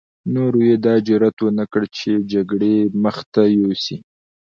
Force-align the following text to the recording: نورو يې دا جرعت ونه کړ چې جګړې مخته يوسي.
نورو 0.33 0.59
يې 0.67 0.75
دا 0.85 0.93
جرعت 1.07 1.37
ونه 1.41 1.65
کړ 1.71 1.83
چې 1.97 2.11
جګړې 2.31 2.75
مخته 3.03 3.41
يوسي. 3.59 3.97